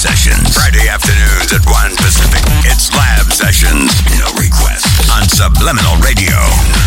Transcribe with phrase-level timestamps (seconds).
[0.00, 0.54] Sessions.
[0.54, 2.40] Friday afternoons at 1 Pacific.
[2.64, 3.92] It's Lab Sessions.
[4.18, 4.86] No request.
[5.12, 6.79] On Subliminal Radio.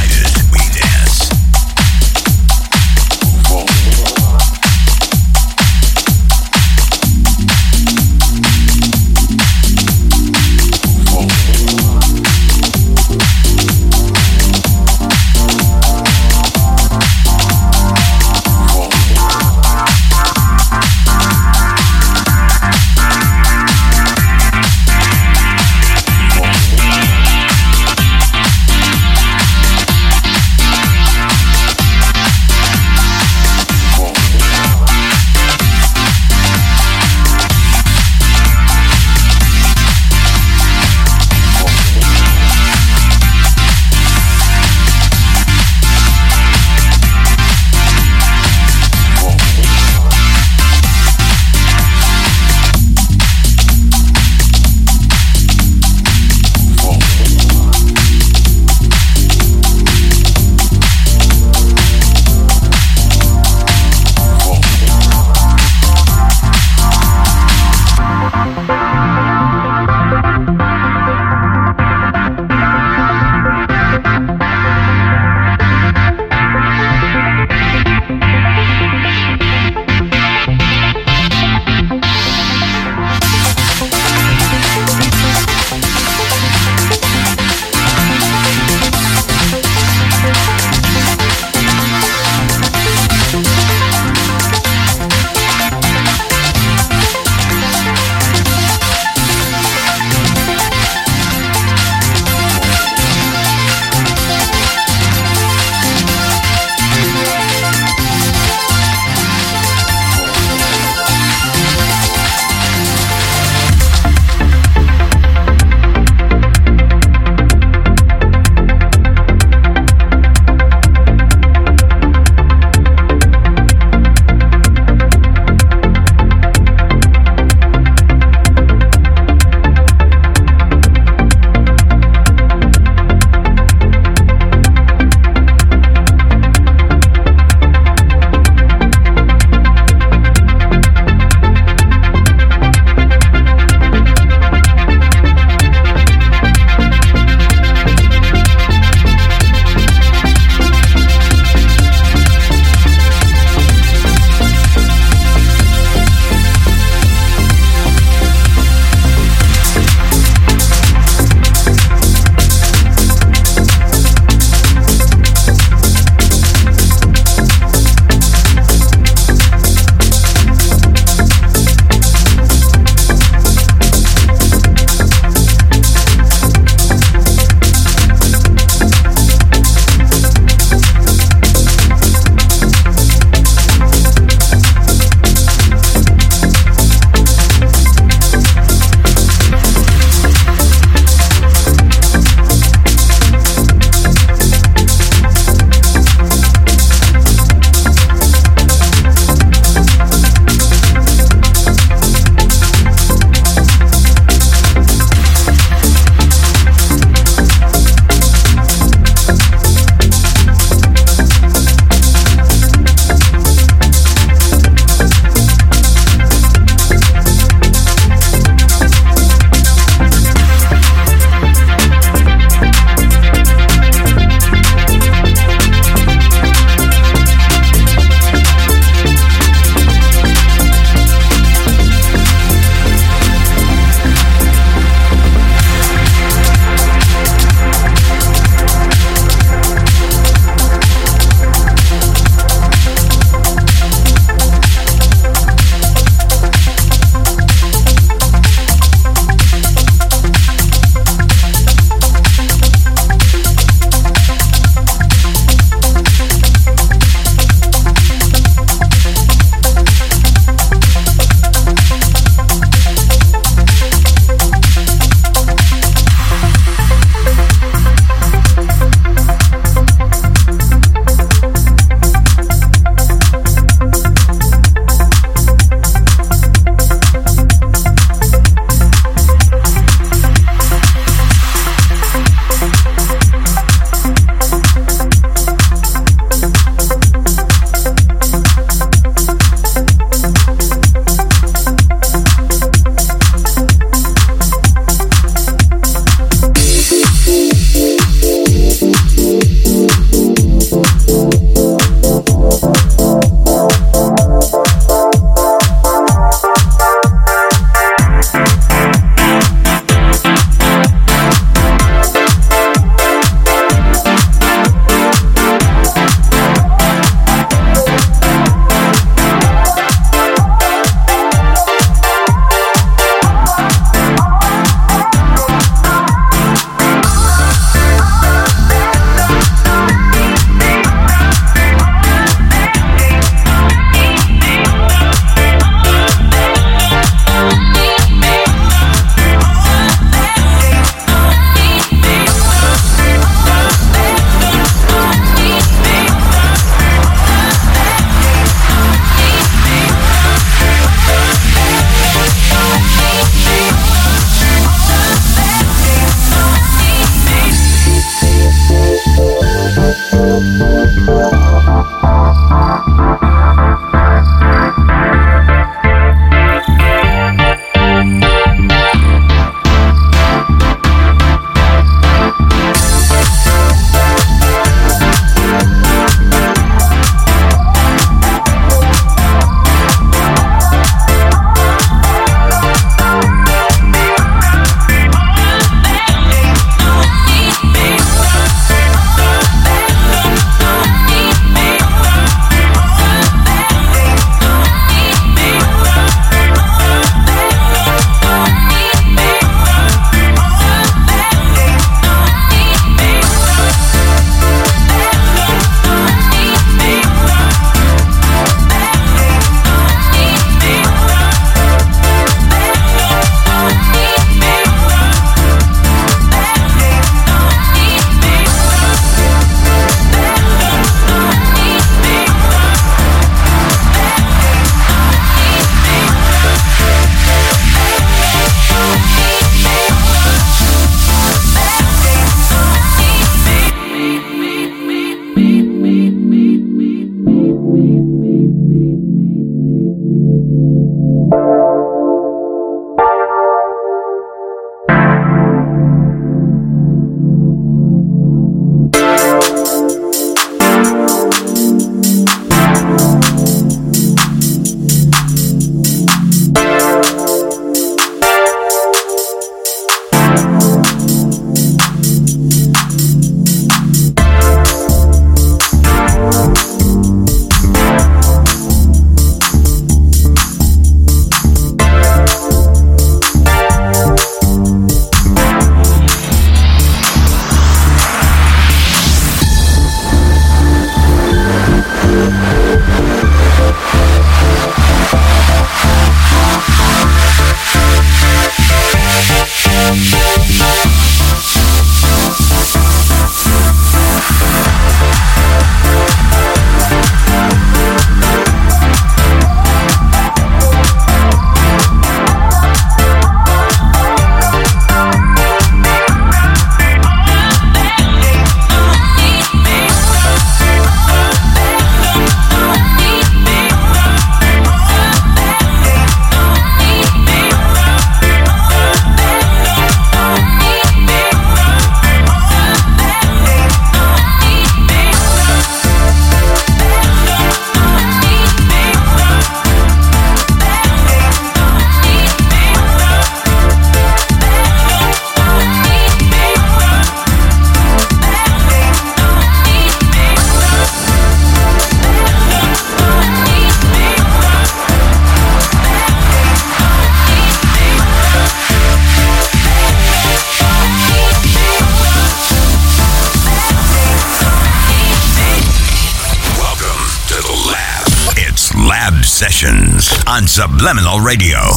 [560.83, 561.72] On Subliminal Radio.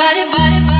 [0.00, 0.79] body, body.